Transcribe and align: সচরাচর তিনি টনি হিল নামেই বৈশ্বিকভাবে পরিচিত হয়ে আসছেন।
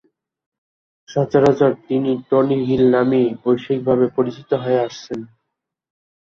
সচরাচর 1.09 1.71
তিনি 1.87 2.11
টনি 2.29 2.57
হিল 2.67 2.83
নামেই 2.95 3.27
বৈশ্বিকভাবে 3.43 4.05
পরিচিত 4.15 4.49
হয়ে 4.63 4.79
আসছেন। 4.79 5.19